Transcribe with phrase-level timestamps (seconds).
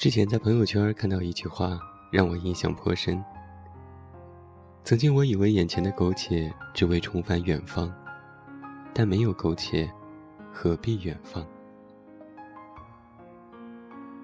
[0.00, 1.78] 之前在朋友圈看到一句话，
[2.10, 3.22] 让我印象颇深。
[4.82, 7.92] 曾经我以为眼前的苟且只为重返远方，
[8.94, 9.92] 但没有苟且，
[10.50, 11.46] 何必远方？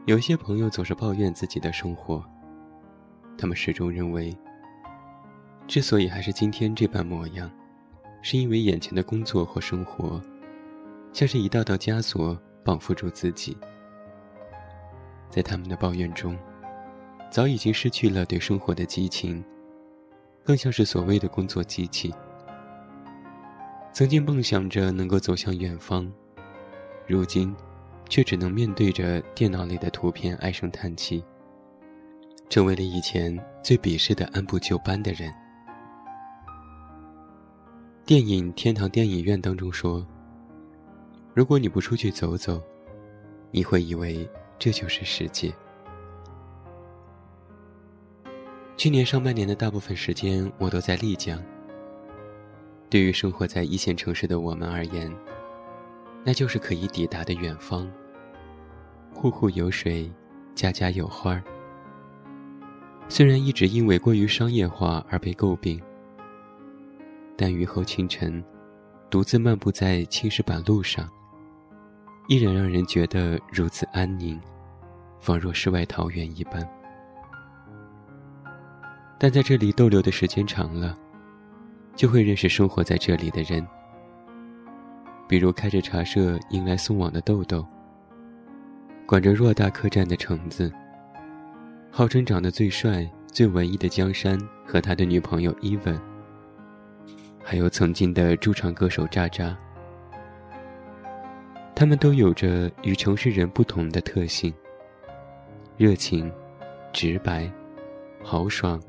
[0.06, 2.24] 有些朋友总是抱怨自己的生活，
[3.36, 4.34] 他们始终认为，
[5.68, 7.50] 之所以还是今天这般模样，
[8.22, 10.22] 是因为眼前的工作或生活，
[11.12, 12.34] 像是一道道枷锁
[12.64, 13.54] 绑缚住自己。
[15.36, 16.34] 在他们的抱怨中，
[17.30, 19.44] 早已经失去了对生活的激情。
[20.42, 22.10] 更像是所谓的工作机器。
[23.92, 26.10] 曾经梦想着能够走向远方，
[27.06, 27.54] 如今，
[28.08, 31.22] 却只能面对着电脑里的图片唉声叹气，
[32.48, 35.30] 成为了以前最鄙视的按部就班的人。
[38.06, 40.02] 电影《天堂电影院》当中说
[41.34, 42.62] ：“如果你不出去走走，
[43.50, 44.26] 你会以为
[44.58, 45.52] 这就是世界。”
[48.76, 51.42] 去年上半年的大部分时间，我都在丽江。
[52.90, 55.10] 对于生活在一线城市的我们而言，
[56.22, 57.90] 那就是可以抵达的远方。
[59.12, 60.12] 户户有水，
[60.54, 61.42] 家家有花儿。
[63.08, 65.80] 虽然一直因为过于商业化而被诟病，
[67.36, 68.44] 但雨后清晨，
[69.08, 71.08] 独自漫步在青石板路上，
[72.28, 74.40] 依然让人觉得如此安宁，
[75.20, 76.68] 仿若世外桃源一般。
[79.18, 80.96] 但在这里逗留的时间长了，
[81.94, 83.66] 就会认识生活在这里的人，
[85.28, 87.64] 比如开着茶社迎来送往的豆豆，
[89.06, 90.70] 管着偌大客栈的橙子，
[91.90, 95.98] 号称长得最帅、最文艺的江山和他的女朋友伊文，
[97.42, 99.56] 还有曾经的驻唱歌手渣渣，
[101.78, 104.52] 他们都有着与城市人不同的特性：
[105.76, 106.32] 热情、
[106.90, 107.48] 直白、
[108.22, 108.82] 豪爽。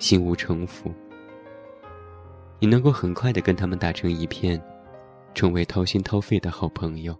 [0.00, 0.92] 心无城府，
[2.58, 4.60] 你能够很快的跟他们打成一片，
[5.34, 7.16] 成为掏心掏肺的好朋友。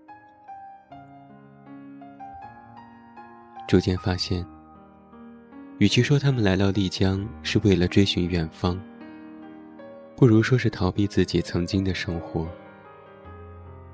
[3.68, 4.44] 逐渐发现，
[5.78, 8.78] 与其说他们来到丽江是为了追寻远方，
[10.16, 12.48] 不如说是逃避自己曾经的生活。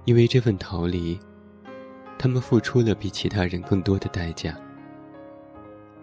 [0.04, 1.18] 因为这份逃离，
[2.18, 4.56] 他们付出了比其他人更多的代价，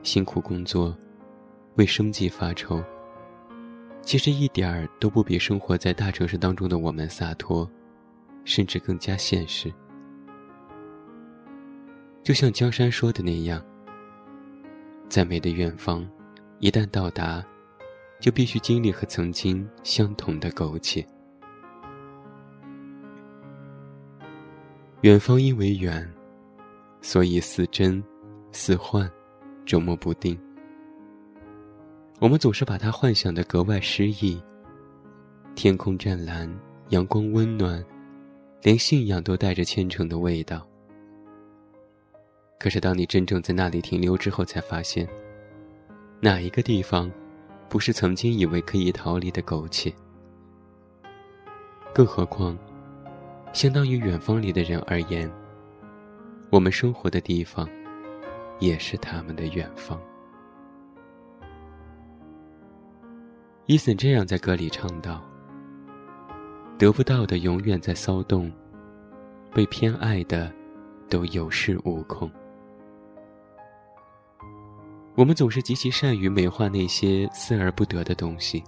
[0.03, 0.95] 辛苦工作。
[1.75, 2.83] 为生计发愁，
[4.01, 7.69] 其实一点儿都不比生活在大城市当中的我们洒脱，
[8.43, 9.71] 甚至更加现实。
[12.23, 13.63] 就像江山说的那样，
[15.07, 16.03] 再美的远方，
[16.57, 17.45] 一旦到达，
[18.19, 21.05] 就必须经历和曾经相同的苟且。
[25.07, 26.05] 远方因为远，
[26.99, 28.03] 所以似真，
[28.51, 29.09] 似幻，
[29.65, 30.37] 捉摸不定。
[32.19, 34.37] 我们总是把它幻想的格外诗意。
[35.55, 36.53] 天空湛蓝，
[36.89, 37.81] 阳光温暖，
[38.61, 40.67] 连信仰都带着虔诚的味道。
[42.59, 45.07] 可是，当你真正在那里停留之后，才发现，
[46.19, 47.09] 哪一个地方，
[47.69, 49.89] 不是曾经以为可以逃离的苟且？
[51.93, 52.57] 更何况，
[53.57, 55.27] 相当于远方里的人而言，
[56.51, 57.67] 我们生活的地方，
[58.59, 59.99] 也是他们的远方。
[63.65, 65.23] 伊森这样在歌里唱道
[66.77, 68.51] ：“得不到的永远在骚动，
[69.55, 70.53] 被偏爱的
[71.09, 72.31] 都有恃无恐。”
[75.17, 78.63] 我们总是极其善于美化那些思而不得的东西，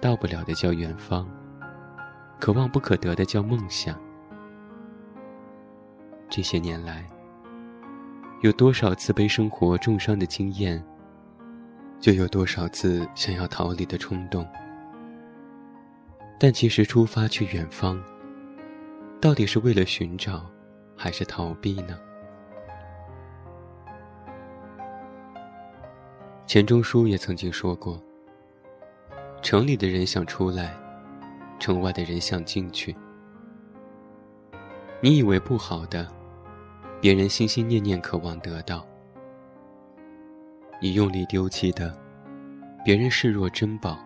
[0.00, 1.28] 到不了的叫远方，
[2.38, 3.98] 可望不可得的叫梦想。
[6.28, 7.06] 这些年来，
[8.42, 10.82] 有多少次被生活重伤的经验？
[11.98, 14.46] 就有多少次想要逃离的冲动，
[16.38, 17.98] 但其实出发去远方，
[19.18, 20.44] 到底是为了寻找，
[20.94, 21.98] 还是逃避呢？
[26.46, 27.98] 钱钟书也曾经说过
[29.40, 30.76] ：“城里的人想出来，
[31.58, 32.94] 城外的人想进去。
[35.00, 36.06] 你以为不好的，
[37.00, 38.86] 别人心心念念渴望得到。”
[40.80, 41.96] 你用力丢弃的，
[42.84, 43.98] 别人视若珍宝。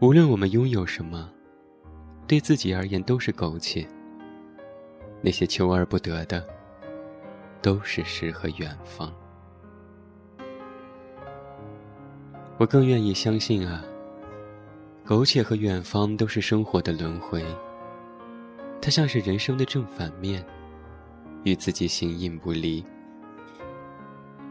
[0.00, 1.30] 无论我们拥有什么，
[2.26, 3.86] 对自己而言都是苟且。
[5.22, 6.44] 那些求而不得的，
[7.62, 9.12] 都是诗和远方。
[12.58, 13.84] 我更愿意相信啊，
[15.06, 17.44] 苟且和远方都是生活的轮回。
[18.80, 20.44] 它像是人生的正反面，
[21.42, 22.82] 与自己形影不离。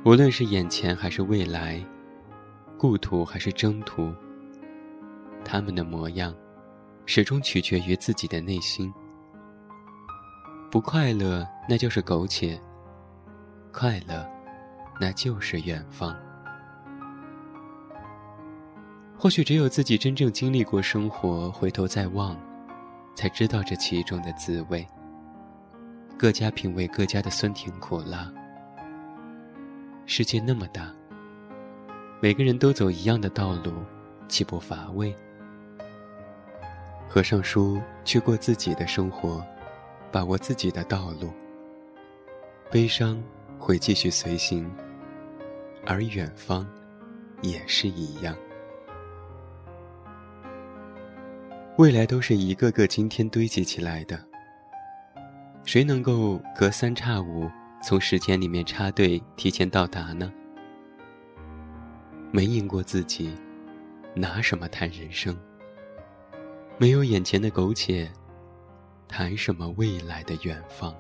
[0.06, 1.84] 无论是眼前还是未来，
[2.78, 4.14] 故土还是征途，
[5.44, 6.36] 他们的模样，
[7.08, 8.94] 始终取决于自己的内心。
[10.70, 12.60] 不快乐，那就是苟且；
[13.72, 14.24] 快乐，
[15.00, 16.16] 那就是远方。
[19.24, 22.38] 或许只有自己真正经历过生活，回头再望，
[23.16, 24.86] 才知道这其中的滋味。
[26.18, 28.30] 各家品味各家的酸甜苦辣。
[30.06, 30.94] 世界那么大，
[32.20, 33.72] 每个人都走一样的道路，
[34.28, 35.16] 岂不乏味？
[37.08, 39.42] 合上书，去过自己的生活，
[40.12, 41.32] 把握自己的道路。
[42.70, 43.24] 悲伤
[43.58, 44.70] 会继续随行，
[45.86, 46.68] 而远方，
[47.42, 48.36] 也是一样。
[51.78, 54.20] 未来都是一个个今天堆积起来的。
[55.66, 57.50] 谁能够隔三差五
[57.82, 60.32] 从时间里面插队提前到达呢？
[62.32, 63.36] 没赢过自己，
[64.14, 65.36] 拿什么谈人生？
[66.78, 68.08] 没有眼前的苟且，
[69.08, 70.94] 谈什么未来的远方？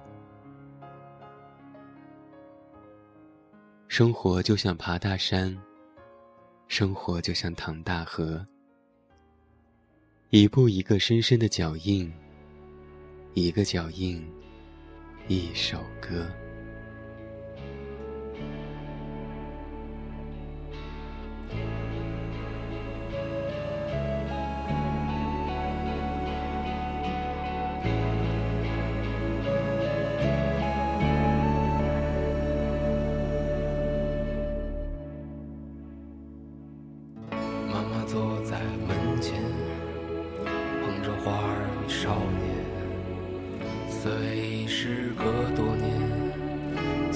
[3.87, 5.55] 生活就像爬大山，
[6.67, 8.43] 生活就像淌大河。
[10.35, 12.12] 一步一个深深的脚印，
[13.35, 14.19] 一个脚印，
[15.27, 16.27] 一首歌。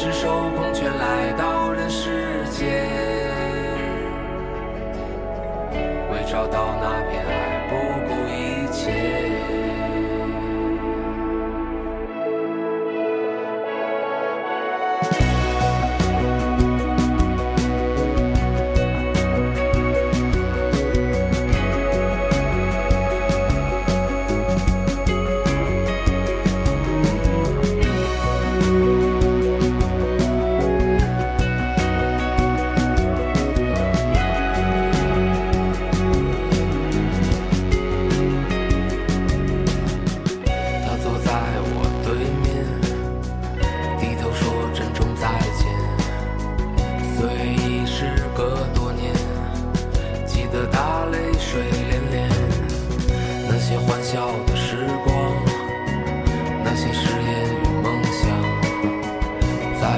[0.00, 2.86] 赤手空拳来到人世间，
[6.12, 7.47] 为找到那片爱，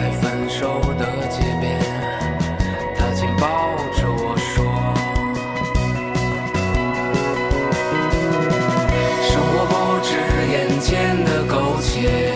[0.00, 1.78] 在分手的街边
[2.96, 4.64] 他紧抱着我说
[9.28, 10.08] 生活不止
[10.50, 12.32] 眼前的苟且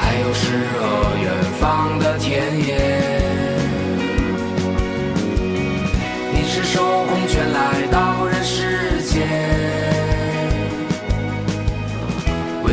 [0.00, 0.80] 还有诗和
[1.22, 1.24] 远
[1.60, 2.70] 方的田野。
[6.32, 8.01] 你赤手空拳来到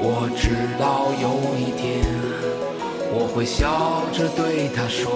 [0.00, 1.26] 我知道有
[1.58, 2.06] 一天，
[3.10, 5.10] 我会笑着对他说：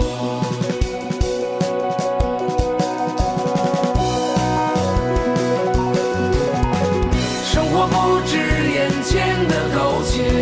[7.44, 8.36] 生活不止
[8.74, 10.41] 眼前的苟且，